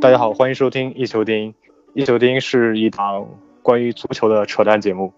[0.00, 1.54] 大家好，欢迎收听一球丁。
[1.92, 3.28] 一球丁是一档
[3.60, 5.12] 关于足球的扯淡节目。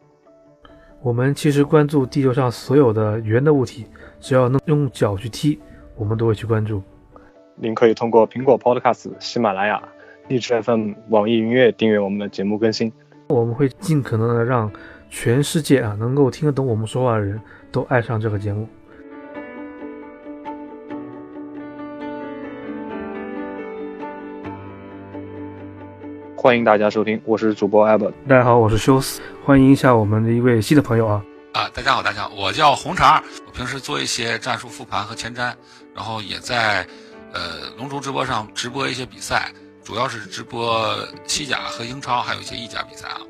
[1.00, 3.86] 我们其实关注地球上所有的圆的物体，
[4.18, 5.56] 只要能用脚去踢，
[5.94, 6.82] 我们都会去关注。
[7.54, 9.80] 您可以通过苹果 Podcast、喜马拉雅、
[10.26, 12.92] 荔枝 FM、网易云音乐订阅我们的节目更新。
[13.28, 14.68] 我们会尽可能的让
[15.08, 17.40] 全世界啊能够听得懂我们说话的人
[17.70, 18.66] 都爱上这个节目。
[26.42, 28.12] 欢迎大家收听，我是主播 Albert。
[28.28, 31.22] 大家好，我是修斯，欢迎一下我们的一位新的朋友啊。
[31.52, 35.54] 啊，大家好，大家好，我叫红肠，我平时做一些战术复盘和前瞻，
[35.94, 36.84] 然后也在
[37.32, 39.52] 呃龙珠直播上直播一些比赛，
[39.84, 43.20] 主要是直播西甲和英超，还有一些意甲比赛啊。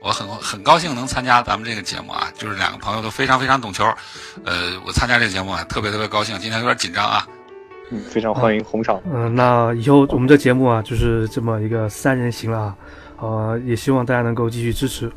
[0.00, 3.84] 我很很高兴能参加咱们这个节目啊，就是两个朋友都非常非常懂球，
[4.46, 7.28] 呃，我参加这个节目啊，特别特别高兴，今天有点紧张啊。
[7.90, 9.00] 嗯，非常欢迎红场。
[9.12, 12.76] 嗯，那以后我们这节目啊，就是这么一个三人行了啊，
[13.18, 15.10] 呃，也希望大家能够继续支持。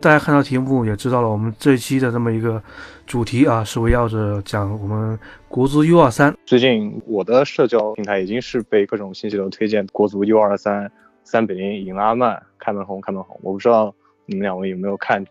[0.00, 2.62] 大家看到题目也知道了，我们这一期的这么一个
[3.04, 5.18] 主题啊，是围绕着讲我们
[5.48, 6.32] 国足 U 二三。
[6.46, 10.88] 最近我的社交平台已经是被各种信息流推荐国足 U 二三
[11.24, 13.40] 三比零赢了阿曼，开门红，开门红。
[13.42, 13.92] 我不知道
[14.24, 15.24] 你们两位有没有看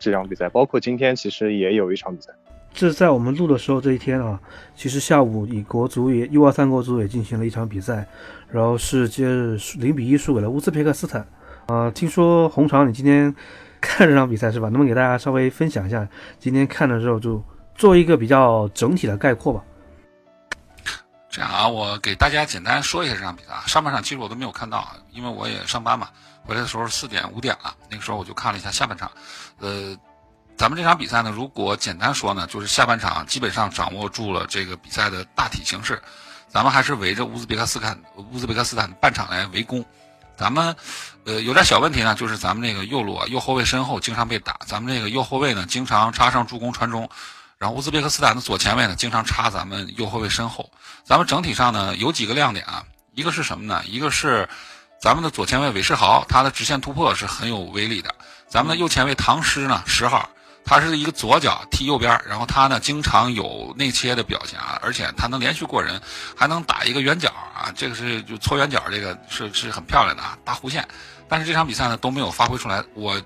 [0.00, 2.32] 这场比赛，包括今天其实也有一场比赛。
[2.72, 4.40] 这在我们录的时候这一天啊，
[4.74, 8.04] 其实下午以国足也 U 二三国足也进行了一场比赛，
[8.50, 11.24] 然后是接着零比一输给了乌兹别克斯坦。
[11.66, 13.32] 啊，听说红场你今天。
[13.82, 14.68] 看这场比赛是吧？
[14.68, 17.44] 能不能给大家稍微分享一下今天看的时候就
[17.74, 19.62] 做一个比较整体的概括吧？
[21.28, 23.48] 这样啊，我给大家简单说一下这场比赛。
[23.66, 26.08] 上半场其实我都没有看到，因为我也上班嘛，
[26.44, 27.74] 回来的时候四点五点了。
[27.90, 29.10] 那个时候我就看了一下下半场。
[29.58, 29.96] 呃，
[30.56, 36.00] 咱们这场比赛呢，如果简单说呢，就是下半场基本上掌握住了这个比赛的大体形势。
[36.48, 37.98] 咱们还是围着乌兹别克斯坦
[38.30, 39.84] 乌兹别克斯坦半场来围攻。
[40.42, 40.74] 咱们，
[41.24, 44.56] 呃，有点小问题呢，就是咱们这个右路啊，右后卫身后经常被打。
[44.66, 47.08] 咱们这个右后卫呢，经常插上助攻传中，
[47.58, 50.68] 然后乌兹别克斯坦的左前卫呢，经常插咱们右后卫身后。
[51.04, 52.82] 咱们整体上呢，有几个亮点啊，
[53.14, 53.84] 一个是什么呢？
[53.86, 54.48] 一个是
[55.00, 58.12] 咱们的左前卫韦世豪，他的直线突破是很有威力的。
[58.48, 60.28] 咱们的右前卫唐诗呢，十号。
[60.64, 66.00] 他是一个左脚踢右边，然后他呢经常有内切的表现啊，而且他能连续过人，
[66.36, 70.86] 还能打一个圆角啊，这个是就搓圆角，这个是是很漂亮的啊，大弧线。
[71.28, 73.20] 但是这场比赛呢都没有发挥出来，我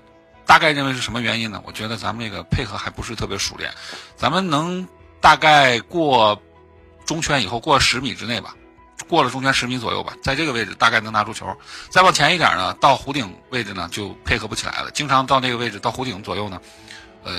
[0.45, 1.61] 大概认为是什么原因呢？
[1.65, 3.71] 我觉得咱们这个配合还不是特别熟练，
[4.15, 4.87] 咱们能
[5.21, 6.41] 大概过
[7.05, 8.55] 中圈以后过十米之内吧，
[9.07, 11.45] 过了中圈十米左右吧，在这个位置大概能拿出球。
[11.89, 16.59] 再往前一点呢，到弧顶位置呢就配合不起来了，经常到那个位置到弧顶左右呢。
[17.27, 17.33] 呃，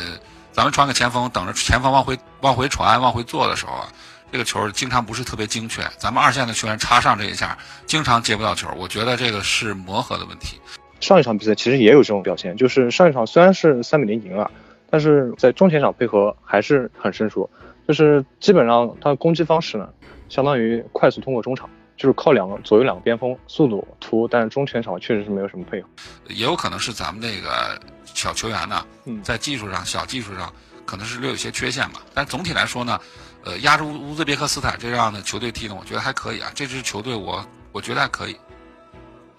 [0.52, 3.88] 咱们传给前锋，等着前锋往回往回传、往回做的时候啊，
[4.30, 5.82] 这个球经常不是特别精确。
[5.96, 7.56] 咱们二线的球员插上这一下，
[7.86, 8.68] 经常接不到球。
[8.76, 10.60] 我觉得这个是磨合的问题。
[11.00, 14.50] 上一场比赛其实也有这种表现，就是上一场虽然是三比零赢了，
[14.90, 17.48] 但是在中前场配合还是很生疏，
[17.86, 19.88] 就是基本上他的攻击方式呢，
[20.28, 25.88] 相当于快速通过中场，就是靠两个左右两个边锋速度突，但是中前场确实是没有什么配合。
[26.28, 27.78] 也有可能是咱们这个。
[28.14, 28.84] 小球员呢，
[29.22, 30.52] 在技术上、小技术上
[30.84, 32.98] 可能是略有些缺陷吧，但总体来说呢，
[33.44, 36.50] 呃，压着乌乌兹别克斯坦这样的球队踢呢，我觉得还可以啊。
[36.52, 38.34] 这支球队我我觉得还可以，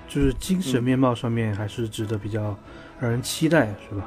[0.07, 2.57] 就是精神面貌上面还是值得比较
[3.01, 4.05] 让人期待，是吧？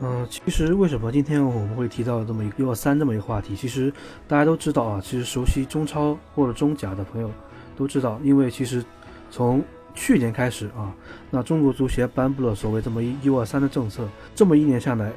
[0.00, 3.54] 嗯，其实为什么今天我们会提到这么一个 U 三这么一个话题？
[3.54, 3.92] 其实
[4.26, 7.30] 大家都知道啊，其实熟悉中超或者中甲的朋友
[7.78, 8.84] 都知道，因为其实
[9.30, 9.62] 从
[9.94, 10.92] 去年开始啊，
[11.30, 15.12] 那中国足协颁布了所谓这么一 U 二三的政策，这么一年下来，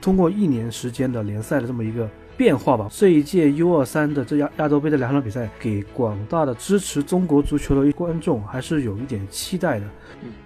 [0.00, 9.86] 通过一年时间的联赛的这么一个变化吧，这一届 U 二三的这亚亚洲杯的两场比赛，给广大的支持中国足球的观众还是有一点期待的。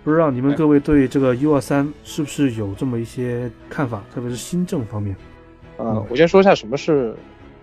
[0.02, 5.14] 不知道你们各位对这个 U 二三是不是有这么一些看法，特别是新政方面？
[5.78, 7.14] 嗯，我先说一下什么是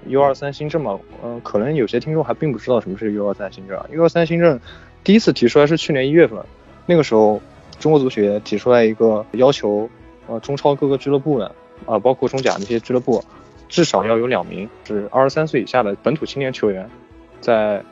[0.05, 0.99] U 二三新政嘛。
[1.23, 3.79] 嗯，可能有些听众还并不知道什么是 U 二三新政。
[3.91, 4.59] U 二三新政。
[5.03, 6.39] 第一次提出来是去年一月份，
[6.87, 7.39] 那个时候
[7.79, 9.87] 中国足协提出来一个要求，
[10.27, 11.51] 呃，中超各个俱乐部呢，
[11.85, 13.23] 啊，包括中甲那些俱乐部，
[13.69, 16.89] 至少要有两名是二十三岁以下的本土青年球员，
[17.39, 17.83] 在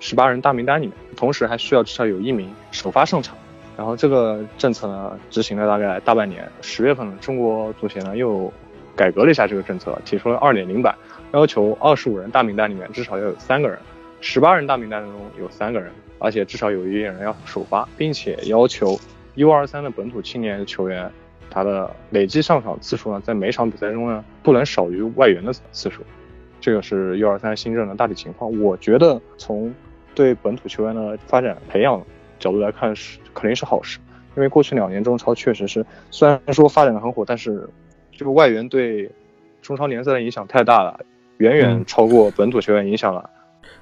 [0.00, 3.36] 十八人大名单里面，同时还需要至少有一名首发上场。
[3.76, 8.50] 然后这个政策呢，执行了大概大半年，十月份中国足协呢又
[8.96, 10.94] 改革了一下这个政策，提出了二点零版，
[11.32, 13.78] 要求二十五人大名单里面至少要有三个人。
[14.20, 18.98] 十八人大名单中有三个人，而且至少有一人要首发，并且要求
[19.34, 21.10] U 二三的本土青年球员，
[21.50, 26.02] 他的累计上场次数呢，在每场比赛中呢，不能少于外援的次数。
[26.60, 28.58] 这个是 U 二三新政的大体情况。
[28.62, 29.74] 我觉得从
[30.14, 32.02] 对本土球员的发展培养
[32.38, 33.98] 角度来看，是肯定是好事。
[34.36, 37.68] 因为过去两年中超确实是，虽然说发展的很火，但是
[38.16, 39.10] 这个外援对
[39.62, 40.98] 中超联赛的影响太大了，
[41.38, 43.28] 远远超过本土球员影响了。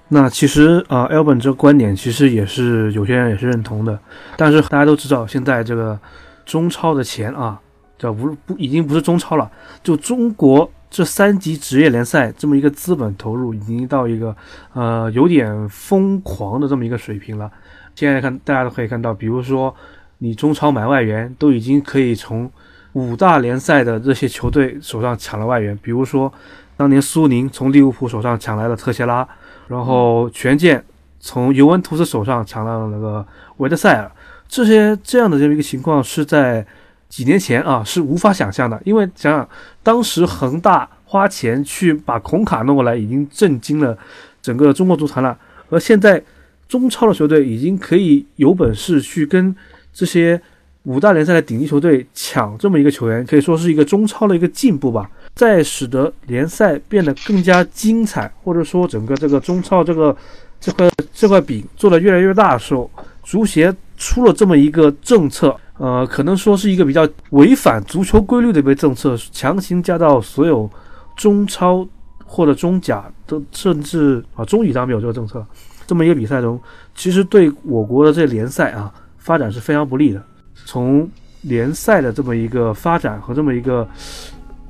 [0.09, 3.99] 那其实啊本这个观点其实也是有些人也是认同的，
[4.37, 5.99] 但是大家都知道，现在这个
[6.45, 7.59] 中超的钱啊，
[7.97, 9.51] 这不不已经不是中超了，
[9.83, 14.37] 就中国这三级职业联赛这么一个资本投入已经到一个
[14.75, 17.51] 呃有点疯狂的这么一个水平了。
[17.95, 19.75] 现在看大家都可以看到，比如说
[20.19, 22.51] 你中超买外援都已经可以从
[22.93, 26.33] 五大联赛的这些球队手上抢了外援，比如说
[26.77, 29.27] 当年苏宁从利物浦手上抢来了特谢拉。
[29.69, 30.85] 然后权健
[31.19, 33.25] 从尤文图斯手上抢了那个
[33.59, 34.11] 维德塞尔，
[34.47, 36.67] 这些这样的这么一个情况是在
[37.09, 39.49] 几年前啊是无法想象的，因为想想
[39.83, 43.97] 当时恒大花钱去把孔卡弄过来，已经震惊了
[44.43, 45.39] 整个中国足坛了，
[45.71, 46.23] 而现在
[46.69, 49.55] 中超的球队已经可以有本事去跟
[49.95, 50.39] 这些
[50.85, 55.09] 五大联赛的顶级球队抢这么一个球员，可以说是一个中超的一个进步吧。
[55.35, 60.15] 在使得联赛变得更加精彩，或者说整个这个中超这个
[60.61, 62.91] 这块这块饼做得越来越大的时候，
[63.23, 70.69] 足协出了这么一个政策，呃，可能说是一个比较违反足球规律的一个政策，强行加到所有
[71.17, 71.87] 中超
[72.27, 75.47] 或者中甲的，甚至啊中乙当然没有这个政策，
[75.87, 76.61] 这么一个比赛中，
[76.95, 80.23] 其实对我国的这联赛啊发展是非常不利的。
[80.67, 81.09] 从
[81.41, 83.89] 联赛的这么一个发展和这么一个。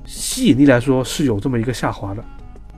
[0.05, 2.23] 吸引力来说是有这么一个下滑的。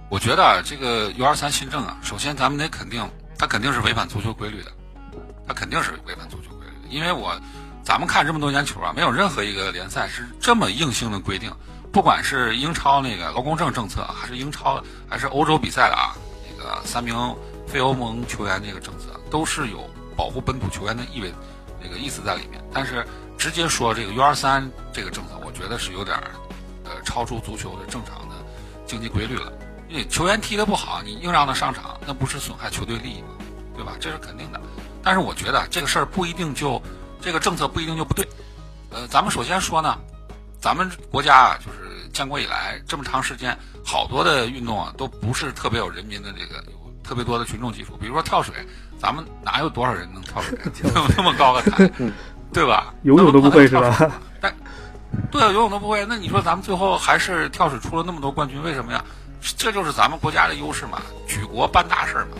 [0.08, 3.02] 我觉得啊这个 U 二三新政啊，首先咱们得肯定，
[3.36, 4.70] 它肯定是违反足球规律的，
[5.44, 6.94] 它肯定是违反足球规律的。
[6.94, 7.34] 因为我
[7.82, 11.50] 咱们看这么多年球啊，没有任何一个联赛是这么硬性的规定，
[11.90, 16.14] 不管是英超那个劳工证政策，还是英超，还是欧洲比赛的啊，
[16.48, 17.16] 那个三名
[17.66, 21.34] 非欧盟球员这个政策，都是有保护本土球员的意味，
[21.84, 22.60] 这个意思在里面。
[22.72, 23.06] 但是
[23.38, 26.18] 直接说这个 U 二三这个政策，我觉得是有点。
[26.86, 28.34] 呃，超出足球的正常的
[28.86, 29.50] 经济规律了。
[29.88, 33.28] 因为球员踢得不好，你硬让他上场，那不是损害球队利益吗？
[33.74, 33.94] 对吧？
[33.98, 34.60] 这是肯定的。
[35.02, 36.82] 但是我觉得这个事儿不一定就
[37.22, 38.28] 这个政策不一定就不对。
[38.90, 39.98] 呃，咱们首先说呢，
[40.60, 47.96] 咱们国家啊，就是建国以来这么长时间，好多的运动啊，都不是特别有人民的这个有特别多的群众基础。
[47.98, 48.54] 比如说跳水，
[49.04, 50.58] 咱们哪有多少人能跳水？
[50.82, 51.90] 有 那么高的台，
[52.54, 52.94] 对吧？
[53.02, 54.10] 游泳都不会是吧？
[54.40, 54.50] 但
[55.30, 59.04] 对啊，游泳都不会，那你说咱们最后还是跳水出了那么多冠军，为什么呀？
[59.58, 62.38] 这就是咱们国家的优势嘛，举国办大事嘛，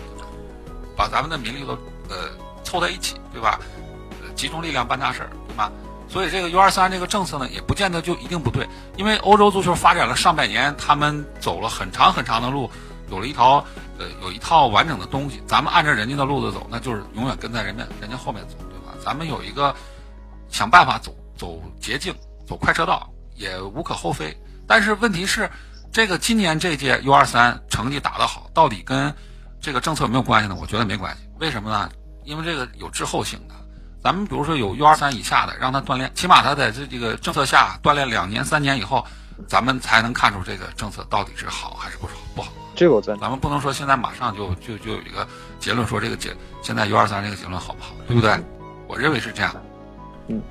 [0.97, 1.73] 把咱们的民力都
[2.09, 2.31] 呃
[2.63, 3.59] 凑在一起，对吧？
[4.35, 5.71] 集中力量办大事，对吧？
[6.09, 8.67] 所以这个 U 二三这个政策呢，也不见得就一定不对，
[8.97, 12.67] 因为欧洲足球发展了上百年，他们走了很长很长的路，
[13.11, 13.63] 有了一条
[13.97, 18.97] 呃有一套完整的东西，咱们按照人家的路子走，那就是永远跟在人家人家后面走，对吧？
[19.03, 19.75] 咱们有一个
[20.49, 22.13] 想办法走走捷径。
[22.47, 24.31] 走快车道也无可厚非，
[24.67, 25.49] 但是问题是，
[25.91, 29.11] 这个今年这届 U 二三成绩打得好，到底跟
[29.59, 30.55] 这个政策有没有关系呢？
[30.61, 31.23] 我觉得没关系。
[31.39, 31.89] 为什么呢？
[32.23, 33.55] 因为这个有滞后性的。
[34.03, 39.03] 咱们比如说有 U 二三以下的，让他锻炼，起码他在这这个政策下锻炼两年三年以后，
[39.47, 42.51] 咱们才能看出这个政策到底是好还是不好不好。
[42.75, 45.27] 这个我赞咱们不能说现在马上就就就有一个
[45.59, 46.29] 结论说这个结
[46.61, 48.31] 现在 U 二三这个结论好不好，对不对？
[48.87, 49.55] 我认为是这样。
[50.27, 50.41] 嗯，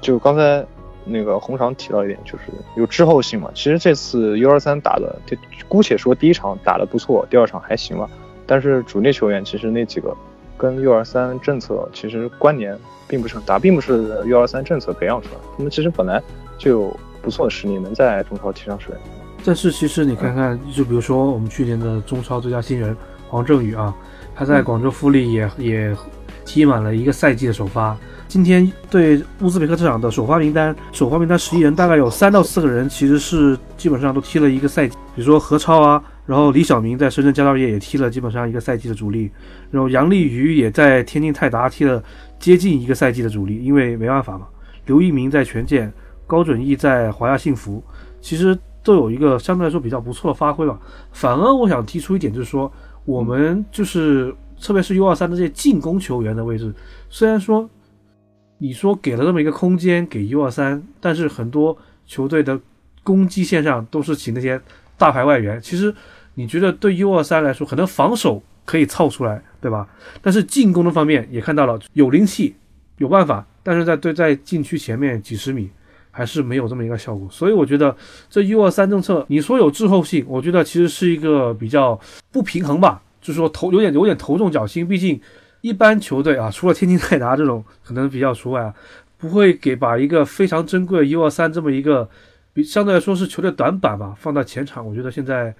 [0.00, 0.64] 就刚才。
[1.04, 2.44] 那个红场提到一点，就是
[2.76, 3.50] 有滞后性嘛。
[3.56, 5.20] 其实这次 U 二三打的，
[5.66, 8.08] 姑且说第一场打的不错，第二场还行吧。
[8.46, 10.16] 但是主力球员其实那几个
[10.56, 16.22] 跟 U 二三政策其实关联并不是很大，并不是 U 二三政策培养出来，他们其实本来
[16.56, 18.94] 就有不错的实力，能在中超踢上水。
[19.44, 22.96] 但是其实你看看，就比如说我们去年的中超最佳新人
[23.28, 23.94] 黄正宇啊，
[24.34, 25.96] 他在广州富力也也
[26.44, 27.96] 踢满了一个赛季的首发。
[28.28, 39.30] 今天对乌兹别克这场的首发名单，首发名单十一人大概有三到四个人其实是基本上都踢了一个赛季，比如说何超啊，然后李晓明在深圳佳兆业也踢了基本上一个赛季的主力，
[39.70, 42.02] 然后杨立瑜也在天津泰达踢了
[42.38, 44.46] 接近一个赛季的主力，因为没办法嘛。
[44.86, 45.92] 刘一鸣在权健，
[46.32, 47.84] 高准翼在华夏幸福，
[48.22, 50.80] 其实都有一个相对来说比较不错的发挥吧。
[51.12, 52.72] 反而我想提出一点，就是说
[53.04, 56.72] 我们就是特别是 U 二三的这些进攻球员的位置，
[57.10, 57.68] 虽然说。
[58.64, 62.56] 你说给了这么一个空间给 U 二三，但是很多球队的
[63.02, 64.60] 攻击线上都是请那些
[64.96, 65.60] 大牌外援。
[65.60, 65.92] 其实
[66.34, 69.88] 你觉得对 U 二三来说，可能防守可以操出来，对吧？
[70.22, 72.54] 但是进攻的方面也看到了有灵气，
[72.98, 75.68] 有办法，但是在对在禁区前面几十米
[76.12, 77.26] 还是没有这么一个效果。
[77.28, 77.96] 所以我觉得
[78.30, 81.98] 这 U 二三政策，你说有滞后性，我觉得其实是一个比较
[82.30, 84.86] 不平衡吧，就是说头有点有点头重脚轻。
[84.86, 85.20] 毕竟
[85.62, 88.72] 一般球队啊，除了天津泰达这种可能比较除外啊，
[89.18, 92.08] 不会给把一个非常珍贵的 U 二三这么一个
[92.52, 94.86] 比相对来说是球队短板吧放到前场。
[94.86, 95.52] 我觉得现在。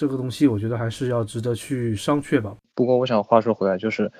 [0.00, 2.54] 这个东西我觉得还是要值得去商榷吧。
[2.76, 4.12] 不过我想话说回来，就是，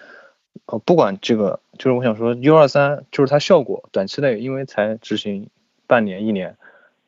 [0.66, 5.49] 呃，不管这个，就是我想说 U 二三，就是它效果短期内因为才执行
[5.88, 6.57] 半年一年，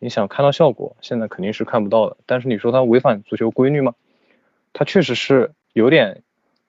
[0.00, 2.16] 你想看到效果，现在肯定是看不到的。
[2.26, 3.94] 但是你说它违反足球规律吗？
[4.72, 6.22] 它确实是有点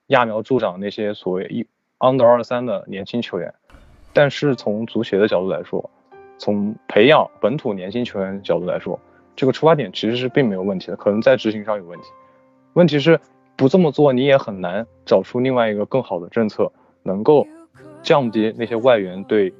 [0.07, 1.65] 揠苗助长那些所谓一
[1.97, 3.51] under 二三的年轻球员。
[4.13, 5.89] 但是从足协的角度来说，
[6.37, 8.99] 从培养本土年轻球员角度来说。
[9.33, 12.05] 这个出发点其实是并没有问题的，可能在执行上有问题。
[12.73, 13.17] 问题是
[13.55, 16.69] 不这么做，你也很难找出另外一个更好的政策，
[17.01, 17.47] 能够
[18.03, 19.51] 降低那些外援对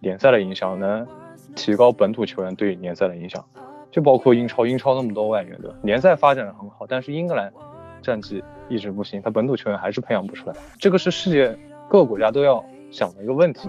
[0.00, 1.06] 联赛的影响，能
[1.54, 3.44] 提高本土球员对联赛的影响。
[3.90, 7.52] 就包括英超，英超那么多外援的联赛发展的很好，但是英格兰
[8.02, 10.56] 战绩一直不行，他本土球员还是培养不出来。
[10.80, 11.56] 这个是世界
[11.88, 13.68] 各个国家都要想的一个问题。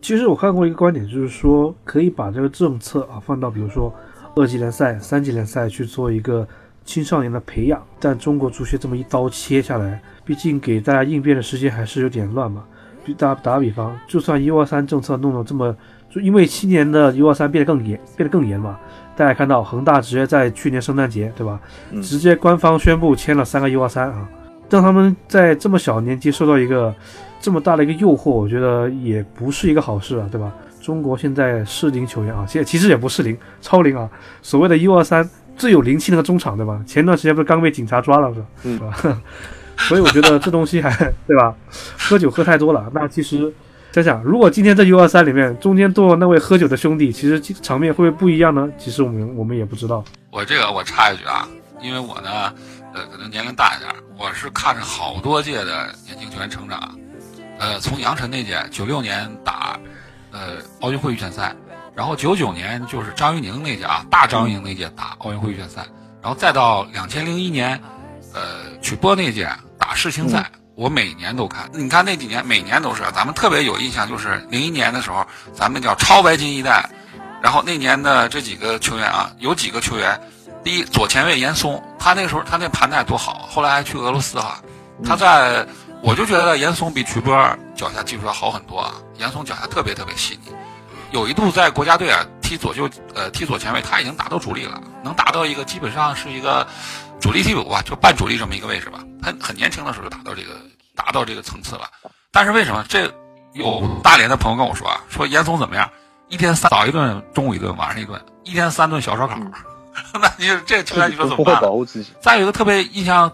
[0.00, 3.92] 其实我看过一个观点，就是说可以把这个政策啊放到比如说
[4.34, 6.48] 二级联赛、三级联赛去做一个
[6.86, 7.86] 青少年的培养。
[8.00, 12.66] 但中国足协这么一刀切下来，毕竟给大家应变的时间还是有点乱嘛。
[13.16, 15.74] 打打个比方，就算 U 二三政策弄得这么，
[16.10, 18.78] 就因为七年的 U 二三变得更严，变得更严嘛。
[19.16, 21.60] 大家看到恒大直接在去年圣诞节，对吧？
[22.02, 24.28] 直接官方宣布签了三个 U 二三啊，
[24.70, 26.94] 让他们在这么小年纪受到一个。
[27.44, 30.52] 这么大的一个诱惑，我觉得也不是一个好事啊，对吧？
[30.80, 34.08] 中国现在适龄球员啊，其实其实也不适龄，超龄啊。
[34.42, 36.80] 所谓的 U 二三最有灵气那个中场，对吧？
[36.86, 38.32] 前段时间不是刚被警察抓了，
[38.62, 39.20] 是吧？
[39.88, 40.90] 所以我觉得这东西还
[41.26, 41.54] 对吧？
[41.98, 43.52] 喝酒喝太多了，那其实
[43.92, 48.68] 想想，如果今天这 U 二三里面中间多了那位喝酒的兄弟，其实场面会不会不一样呢？
[48.78, 50.02] 其实我们我们也不知道。
[50.30, 51.46] 我这个我插一句啊，
[51.82, 52.52] 因为我呢，
[52.94, 56.98] 呃，可能年龄大一点，我是看着好多届的年轻球员成长。
[57.58, 59.78] 呃，从杨晨那届九六年打，
[60.30, 61.54] 呃，奥运会预选赛，
[61.94, 65.86] 然后九九年就是张玉宁那届啊，大张玉宁那届打奥运会预选赛，
[66.22, 67.78] 然后再到两千零一年，
[68.32, 68.40] 呃，
[68.80, 69.48] 曲波那届
[69.92, 71.68] 打世青赛，我每年都看。
[71.70, 75.22] 你看那几年，每年都是，咱们特别有印象，就是零一年的时候，
[75.52, 76.88] 咱们叫超白金一代，
[77.42, 80.18] 然后那年的这几个球员啊，有几个球员，
[80.64, 84.62] 第一左前卫严嵩，他那个时候他那盘带多好，后来还去俄罗斯哈，
[85.04, 85.66] 他在。
[86.00, 87.32] 我就觉得严嵩比曲波
[87.76, 88.94] 脚下技术要好很多啊！
[89.18, 90.52] 严嵩脚下特别特别细腻，
[91.12, 96.66] 有一度在国家队啊踢左右呃踢左前卫，他已经打到主力了，能达到一个基本上是一个
[97.20, 98.98] 主力替补吧，就半主力这么一个位置吧。
[99.22, 100.60] 他很年轻的时候就达到这个
[100.94, 101.88] 达到这个层次了。
[102.30, 103.12] 但是为什么这
[103.54, 105.88] 有大连的朋友跟我说啊，说严嵩怎么样？
[106.28, 109.38] 一天三早一顿，中午一顿，晚上一顿，一天三顿小烧烤。
[110.20, 111.60] 那你这个球员你说怎么办？
[112.20, 113.32] 再有一个特别印象。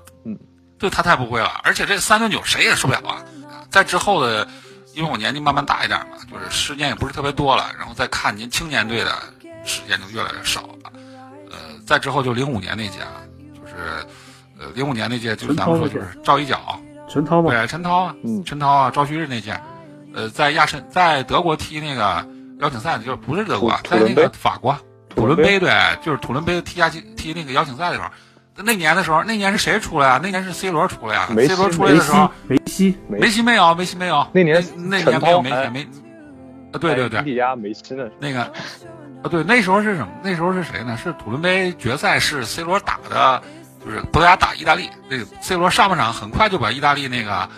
[0.80, 3.18] 对他太不会了，而且这三顿酒谁也受不了啊！
[3.68, 4.47] 在之后的，
[4.95, 9.12] 因为我年纪慢慢大一点嘛，就是时间也不是特别多了，然后再看您青年队的
[9.64, 10.92] 时间就越来越少了。
[11.50, 13.11] 呃，在之后就零五年那届啊，
[13.61, 14.07] 就是
[14.59, 19.59] 呃零五年那届就是咱们说就是赵一脚，陈涛嘛，对，陈涛啊，陈涛啊，赵旭日那届，
[20.15, 22.27] 呃，在亚申在德国踢那个
[22.61, 24.77] 邀请赛，就是不是德国，在那个法国
[25.15, 25.71] 土伦杯对，
[26.03, 28.09] 就是土伦杯踢亚踢踢那个邀请赛的时候。
[28.61, 30.21] 那年的时候，那年是谁出来啊？
[30.21, 34.27] 那年是 C 罗出来啊？C 罗出来的时候，梅西，梅西没有，梅西没有。
[34.33, 35.83] 那年那年没有梅西，没。
[36.73, 37.23] 啊，对对对。
[37.23, 40.09] 迪亚梅西的那个，啊，对，那时候是什么？
[40.25, 40.97] 那时候是谁呢？
[40.97, 43.41] 是土伦杯决赛，是 C 罗打的，
[43.88, 44.90] 就是葡萄牙打意大利。
[45.09, 47.49] 那个 C 罗上半场很快就把意大利那个，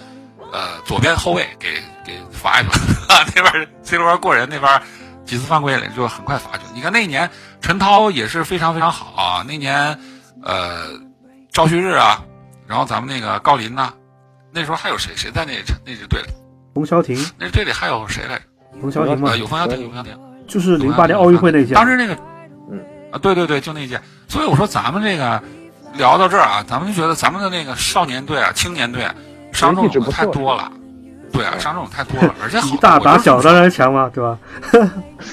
[0.52, 2.74] 呃，左边后卫给给罚去了。
[3.34, 4.80] 那边 C 罗过人，那边
[5.24, 6.62] 几次犯规就很快罚去。
[6.72, 7.28] 你看那年
[7.60, 9.98] 陈涛也是非常非常好啊，那年。
[10.42, 10.98] 呃，
[11.52, 12.24] 赵旭日啊，
[12.66, 13.92] 然后咱们那个郜林呐，
[14.50, 15.12] 那时候还有谁？
[15.14, 15.52] 谁在那
[15.84, 16.28] 那支队里？
[16.74, 17.22] 冯潇霆。
[17.38, 18.44] 那队里还有谁来着？
[18.80, 19.36] 冯潇霆吗？
[19.36, 20.18] 有冯潇霆，有冯潇霆。
[20.48, 21.74] 就是零八年奥运会那届。
[21.74, 22.14] 当时那个，
[22.72, 22.82] 嗯
[23.12, 24.00] 啊，对对对，就那届。
[24.28, 25.42] 所以我说咱们这个
[25.94, 29.06] 聊到这儿啊，咱们就觉得咱们的那个少年队啊、青年队
[29.52, 30.70] 伤这种太多了。
[31.32, 34.36] 对啊，伤这种太多了，而且好大打小当然强嘛，对吧？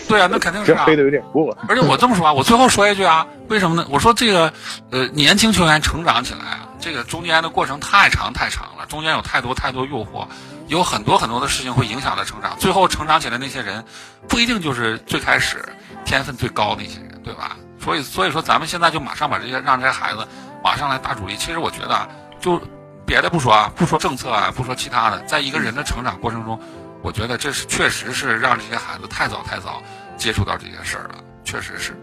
[0.08, 0.84] 对啊，那肯定是啊。
[0.86, 1.58] 黑的有点过。
[1.68, 3.84] 而且我这么说啊，我最后说一句啊，为什么呢？
[3.90, 4.54] 我说这个，
[4.92, 10.28] 呃，年轻球员成长起来啊，这个中间的过程太长太长了，中间有太多太多诱惑，
[10.68, 12.56] 有很多很多的事情会影响他成长。
[12.60, 13.84] 最后成长起来那些人，
[14.28, 15.66] 不一定就是最开始
[16.06, 17.58] 天分最高的那些人，对吧？
[17.84, 20.28] 所以所以说，咱们现在就马上把这些让这些孩子
[20.64, 21.36] 马上来打主力。
[21.36, 22.08] 其实我觉得啊，
[22.40, 22.62] 就
[23.06, 26.60] 别的不说啊，不说政策啊，不说其他的，在一个人的成长过程中，
[27.02, 29.82] 我觉得这是确实是让这些孩子太早太早
[30.18, 31.96] 接触到这件事儿了，确实是。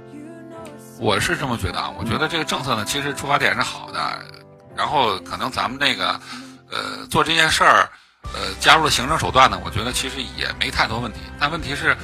[1.01, 4.19] 我是这么觉得啊，我觉得这个政策呢，其实出发点是好的，
[4.77, 6.19] 然后可能咱们那个，
[6.71, 7.91] 呃，做这件事儿，
[8.33, 11.19] 呃，加入了行政手段呢，我觉得其实也没太多问题。
[11.39, 11.97] 但问题是，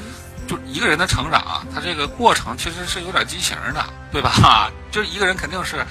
[0.48, 4.68] 就一个人的成长啊，他这个过程其实是有点畸形的，对吧？
[4.90, 5.86] 就一个人肯定是，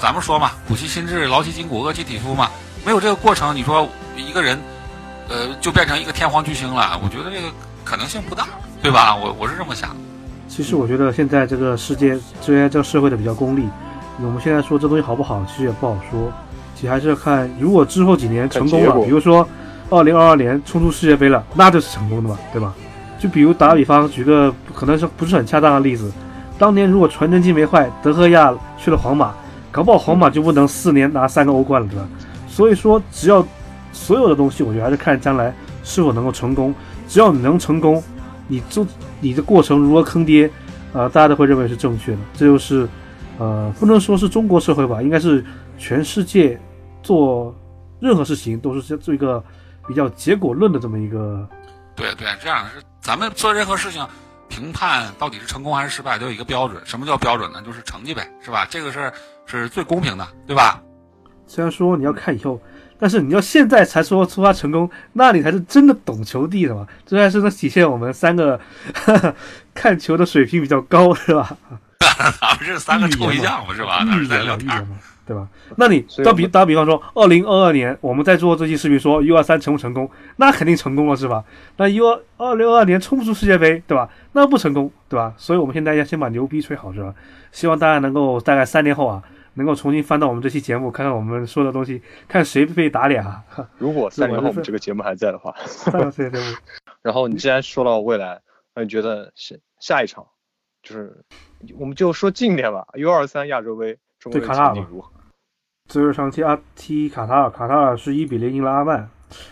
[0.00, 2.50] 咱们说嘛，苦其心志，劳其筋骨，饿其体肤嘛。
[2.84, 4.58] 没有这个过程，你说一个人，
[5.28, 7.48] 呃，就变成一个天皇巨星了，我觉得这个
[7.84, 8.46] 可能性不大，
[8.82, 9.16] 对吧？
[9.16, 9.96] 我我是这么想。
[10.48, 13.68] 其实我觉得现在这个世界，虽然这个社会的比较功利，
[14.20, 16.32] 我们现在说这东西好不好，其实也不好说。
[16.74, 19.48] 其实还是要看，如果之后几年成功了，比如说
[19.90, 22.72] 二零二二年冲出世界杯了，那就是成功的嘛，对吧？
[23.18, 26.12] 就比如打个比方，举个可能是不是很恰当的例子，
[26.58, 29.32] 当年如果传真机没坏，德赫亚去了皇马，
[29.74, 32.06] 搞不好皇马就不能四年拿三个欧冠了，对吧？
[32.46, 33.44] 所以说，只要
[33.92, 35.52] 所有的东西，我觉得还是看将来
[35.82, 36.72] 是否能够成功。
[37.08, 38.00] 只要你能成功，
[38.46, 38.86] 你做
[39.18, 40.48] 你的过程如何坑爹，
[40.92, 42.18] 呃，大家都会认为是正确的。
[42.34, 42.88] 这就是，
[43.36, 45.44] 呃，不能说是中国社会吧，应该是
[45.76, 46.56] 全世界
[47.02, 47.52] 做
[47.98, 49.42] 任何事情都是做一个
[49.88, 51.44] 比较结果论的这么一个。
[51.96, 54.06] 对对，这样是咱们做任何事情
[54.48, 56.80] 评判到底是成功还是失败，都有一个标准。
[56.84, 57.60] 什么叫标准呢？
[57.66, 58.64] 就是成绩呗，是吧？
[58.70, 59.12] 这个是
[59.46, 60.80] 是最公平的，对吧？
[61.46, 62.60] 虽然说你要看以后，
[62.98, 66.86] 但是你要现在才说出发成功，那你才是真的懂球帝的嘛？
[67.06, 68.58] 这还是能体现我们三个
[69.74, 71.56] 看球的水平比较高，是吧？
[72.40, 74.04] 咱们是三个臭皮匠嘛，是吧？
[74.04, 74.56] 咱是在聊
[75.26, 75.48] 对吧？
[75.76, 80.10] 那你打比打比方说，二零二二年我们在做这期视频说 U 二三成不成功？
[80.36, 81.44] 那肯定成功了，是吧？
[81.76, 84.08] 那 U 二二零二二年冲不出世界杯，对吧？
[84.32, 85.34] 那不成功，对吧？
[85.36, 87.14] 所以我们现在要先把牛逼吹好，是吧？
[87.52, 89.22] 希望大家能够大概三年后啊。
[89.56, 93.40] 能够重新翻到我们这期节目，看看我们说的东西，看谁被打脸啊！
[93.78, 95.54] 如果三年后我们这个节目还在的话，
[96.16, 96.42] 对对。
[97.02, 98.40] 然后你既然说到未来，
[98.74, 100.26] 那你觉得下下一场，
[100.82, 101.24] 就是
[101.78, 105.10] 我们就说近点吧，U 二三亚洲杯，中国卡塔尔如何？
[105.86, 109.06] 最后上期阿踢卡塔尔，卡塔尔是一比零赢了阿曼。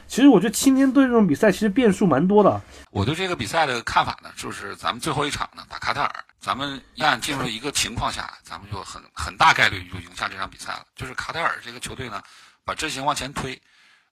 [0.06, 2.58] 其实我觉得青年队这种比赛其实变数蛮多的。
[2.90, 10.86] 我对这个比赛的看法呢，就是咱们最后一场呢打卡塔尔，咱们一旦进入一个情况下，咱们就很很大概率就赢下这场比赛了。
[10.96, 12.22] 就是卡塔尔这个球队呢，
[12.64, 13.60] 把阵型往前推，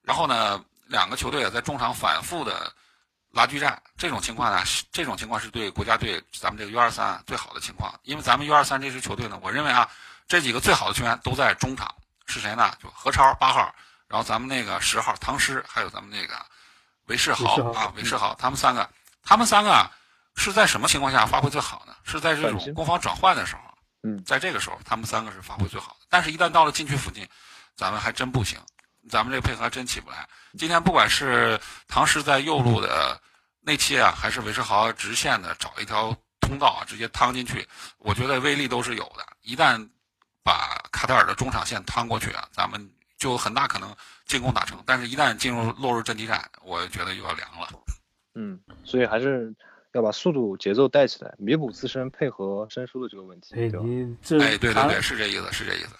[0.03, 2.70] 然后呢，两个球队也在中场反复的
[3.33, 3.81] 拉锯战。
[3.96, 9.88] 这种情况呢，这种情况是对国家队咱们这个 U 二三最好的情况，因为咱们 U 二三这支球队呢，我认为啊，
[10.31, 11.93] 这几个最好的球员都在中场，
[12.27, 12.73] 是谁呢？
[12.81, 13.75] 就何超八号。
[14.07, 16.40] 然后咱们那个十号唐诗，还有咱们那个
[17.07, 18.88] 韦世豪啊，韦世豪，他们三个，
[19.25, 19.90] 他们三个
[20.37, 21.97] 是在什么情况下发挥最好呢？
[22.05, 23.62] 是在这种攻防转换的时候，
[24.05, 26.07] 嗯，在这个时候，他们三个是发挥最好的。
[26.09, 27.29] 但是，一旦到了禁区附近，
[27.75, 28.57] 咱们还真不行，
[29.09, 30.29] 咱们这个配合还真起不来。
[30.57, 33.21] 今天不管是唐诗在右路的
[33.62, 39.27] 内切啊，还是韦世豪直线的找一条通道啊，直接趟进去，我觉得威力都是有的。
[39.43, 39.88] 一旦
[40.42, 42.90] 把卡塔尔的中场线趟过去啊，咱们。
[43.20, 47.68] 就很大可能进攻打成，但是一旦进入落入阵地战，我觉得又要凉了。
[48.35, 49.55] 嗯，所以还是
[49.92, 53.55] 要把速度节奏带起来，弥补自身配合生疏的这个问题。
[53.57, 55.90] 哎，你这哎，对对对，是这意思，是这意思。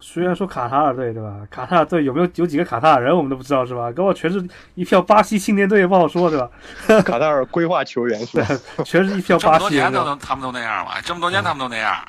[0.00, 1.46] 虽然说卡塔尔队对吧？
[1.50, 3.92] 卡塔尔队有没有有几个卡塔尔人，我们都不知道是吧？
[3.92, 4.42] 跟我全是
[4.74, 6.50] 一票巴西青年队也不好说对吧？
[7.04, 8.48] 卡塔尔规划球员是吧？
[8.82, 9.58] 全是一票巴西。
[9.58, 10.98] 这么多年都能，他们都那样嘛？
[11.02, 12.02] 这么多年他们都那样。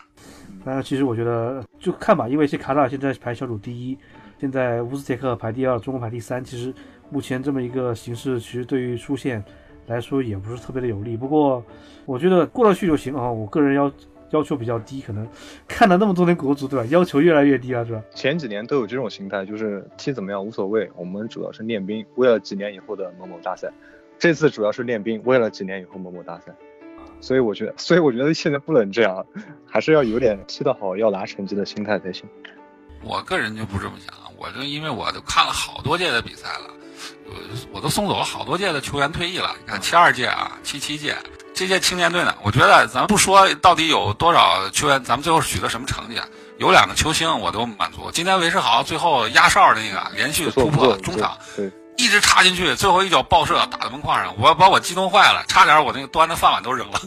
[0.65, 3.97] 但是其实我觉得就看吧，因为是卡塔尔现在排小组第一。
[4.39, 6.43] 现在乌兹别克排第二，中国排第三。
[6.43, 6.73] 其实
[7.09, 9.41] 目前这么一个形势，其实对于出线
[9.87, 11.15] 来说也不是特别的有利。
[11.15, 11.63] 不过
[12.05, 13.31] 我觉得过得去就行啊。
[13.31, 13.89] 我个人要
[14.31, 15.25] 要求比较低，可能
[15.65, 16.85] 看了那么多年国足，对吧？
[16.87, 18.03] 要求越来越低了，是吧？
[18.13, 23.71] 前几年都有这种心态，就是踢怎么样无所谓，我们主要是练兵，为了几年以后的某某大赛。
[24.19, 26.53] 这次主要是练兵，为了几年以后某某大赛。
[27.21, 29.25] 所以我觉得，所以我觉得现在不能这样，
[29.69, 32.23] 还是要有点踢得好要拿成绩的心态才行。
[33.03, 34.13] 我个人就不这么想。
[34.35, 36.69] 我就因为我都看了好多届的比赛了，
[37.25, 37.33] 我
[37.75, 39.55] 我都送走了好多届的球员退役了。
[39.61, 41.15] 你看七二届啊，七七届，
[41.53, 46.27] 这届青年队呢，我觉得咱不说到底有多少球员，咱们最后取得什么成绩啊？
[46.57, 48.11] 有两个球星我都满足。
[48.11, 51.37] 今天韦世豪最后压哨那个连续突破中场，
[52.03, 56.99] 一直插进去，最后一脚爆射打在门框上，我把我激动坏了，差点我那个端的饭碗都扔了。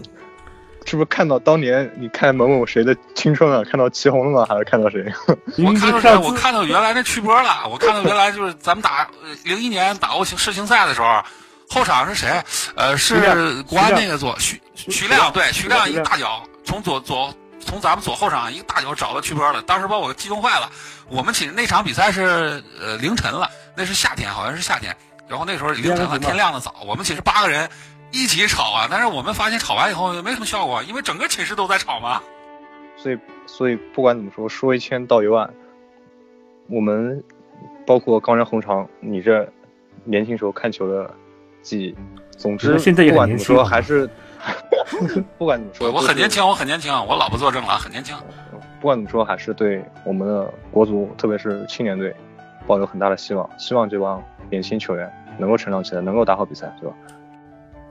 [0.86, 3.60] 是不是看到当年你看某某谁的青春啊？
[3.68, 4.46] 看到祁宏了吗？
[4.48, 5.04] 还是看到谁？
[5.58, 6.16] 我看到谁？
[6.16, 7.68] 我看到原来那曲波了。
[7.68, 9.06] 我看到原来就是咱们打
[9.44, 11.22] 零一年打欧青世青赛的时候，
[11.68, 12.40] 后场是谁？
[12.76, 20.70] 呃，是国安那个左徐徐亮，对，徐亮一大脚从左左从咱们左后场一个大脚找到曲波了，当时把我激动坏了。
[21.08, 24.94] 我们其实那场比赛是呃凌晨了，那是夏天，好像是夏天。
[25.28, 26.74] 然后那时候凌晨了，天亮的早。
[26.86, 27.68] 我们寝室八个人
[28.12, 32.22] 一起吵啊，但是我们发现吵完以后没什么效果，因为整个寝室都在吵嘛。
[32.96, 35.52] 所以，所以不管怎么说，说一千道一万，
[36.68, 37.22] 我们
[37.86, 39.46] 包括高山红肠，你这
[40.04, 41.12] 年轻时候看球的
[41.60, 41.94] 记忆，
[42.38, 44.08] 总之现在也不管怎么说，还是
[45.36, 48.16] 不管怎么说，我很年轻，我很年轻，我老婆作证了，很年轻。
[48.80, 52.14] 不管怎么说，还是对我们的国足，特别是青年队，
[52.66, 53.48] 抱有很大的希望。
[53.58, 56.94] 希望这帮年轻球员能够成长起来，能够打好比赛，对吧？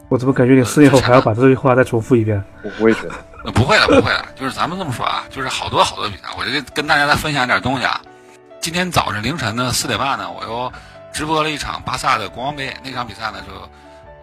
[0.10, 2.44] 我怎么感觉你四年后还要把这句话再重复一遍？
[2.64, 3.14] 我我也觉得。
[3.52, 8.02] 不会了，不会了，就是咱们这么说啊，就是好多好多比赛，我就跟大家再分享一点东西啊。
[8.60, 10.72] 今天早上凌晨的四点半呢，我又
[11.14, 13.54] 直播了一场巴萨的国王杯，那场比赛呢就，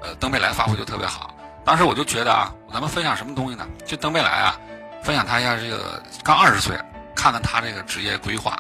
[0.07, 1.33] 呃，登贝莱发挥就特别好。
[1.65, 3.65] 当时我就觉得啊，咱们分享什么东西呢？
[3.85, 4.59] 就登贝莱啊，
[5.03, 6.77] 分享他一下这个刚二十岁，
[7.15, 8.59] 看看他这个职业规划。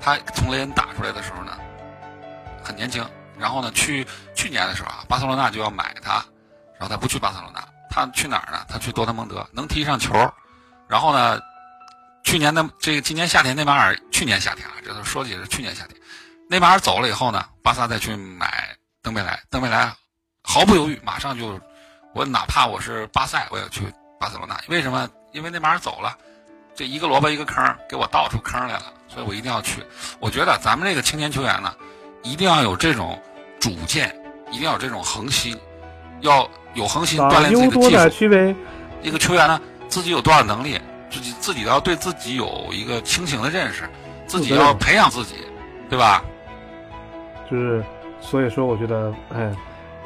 [0.00, 1.56] 他从雷恩打出来的时候呢，
[2.64, 3.04] 很年轻。
[3.38, 6.24] 然后呢，去去年的时候啊，巴塞罗那就要买他，
[6.78, 7.64] 然后他不去巴塞罗那。
[7.88, 8.64] 他去哪儿呢？
[8.68, 10.12] 他去多特蒙德，能踢上球。
[10.86, 11.40] 然后呢，
[12.22, 16.00] 去年的这个今年夏天内马尔，去年夏天啊，这都说起是去年夏天，
[16.48, 19.92] 内马尔走了以后呢，巴萨再去买登贝莱，登贝莱
[20.42, 21.58] 毫不犹豫，马上就，
[22.14, 23.82] 我哪怕我是巴塞，我也去
[24.20, 24.56] 巴塞罗那。
[24.68, 25.08] 为什么？
[25.32, 26.16] 因为内马尔走了，
[26.74, 29.82] 这一个萝卜一个坑，给我倒出坑来了，所以我一定要去。
[30.18, 31.74] 我觉得咱们这个青年球员呢，
[32.22, 33.20] 一定要有这种
[33.58, 34.14] 主见，
[34.50, 35.56] 一定要有这种恒心，
[36.20, 36.48] 要。
[36.74, 38.54] 有恒心锻炼自己的技术，
[39.02, 40.80] 一个球员呢，自己有多少能力，
[41.10, 43.90] 自己自己要对自己有一个清醒的认识，
[44.24, 45.34] 自己要培养自己，
[45.88, 46.22] 对吧？
[47.50, 47.84] 就是，
[48.20, 49.52] 所以说，我觉得，哎，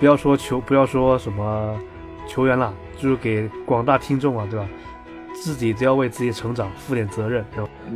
[0.00, 1.78] 不要说球，不要说什么
[2.26, 4.66] 球员了，就是给广大听众啊，对吧？
[5.44, 7.44] 自己都要为自己成长负点责任？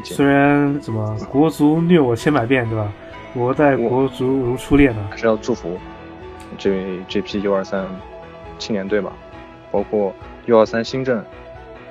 [0.04, 2.92] 虽然怎么国足虐我千百遍，对吧？
[3.34, 5.78] 我待国足如初恋呢，还是要祝福
[6.58, 7.86] 这这批 U 二三。
[8.58, 9.12] 青年队吧，
[9.70, 10.12] 包括
[10.46, 11.24] U 二三新政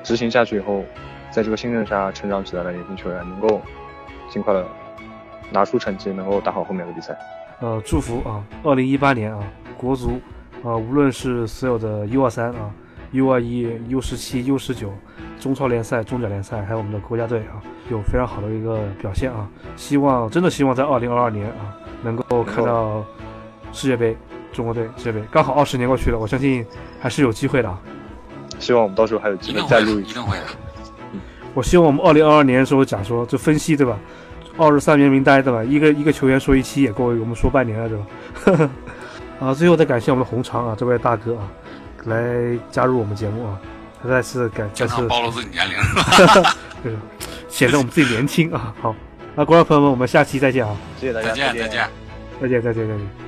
[0.04, 0.84] 执行下去以后，
[1.32, 3.62] 在这个新政下成长起来的年轻球员，能够
[4.30, 4.68] 尽快的
[5.50, 7.18] 拿出成绩，能够打好后面的比赛。
[7.62, 9.42] 呃，祝福啊，二零一八年啊，
[9.78, 10.20] 国足
[10.62, 12.70] 啊，无论是所有的 U 二三啊、
[13.12, 14.94] U 二一、U 十七、U 十九，
[15.40, 19.48] 中超联赛、中甲联赛，还有我们的国家队啊，有非常好的一个表现啊。
[19.76, 23.04] 希望真的希望在二零二二年啊，能够看到
[23.72, 24.16] 世界杯。
[24.54, 26.66] 中国队世界杯刚好二十年过去了，我相信
[27.00, 27.80] 还是有机会的啊。
[28.58, 30.44] 希望我们到时候还有机会再录一定会的。
[31.54, 34.00] 我希望我们二零二二年的时候讲说就分析对吧？
[34.58, 35.64] 二十三名名单对吧？
[35.64, 38.70] 一个一个球员说一期也够我们说半年了对吧？
[39.48, 41.48] 啊，最后再感谢我们的红肠啊，这位大哥啊，
[42.08, 43.60] 来加入我们节目啊，
[44.02, 45.78] 他再次感再次暴露自己年龄，
[46.84, 46.98] 是
[47.48, 48.74] 显得我们自己年轻啊。
[48.82, 48.96] 好，
[49.36, 50.76] 那观众朋友们，我们下期再见啊！
[51.00, 51.90] 谢谢大家，再见再见
[52.42, 53.27] 再见再见再见。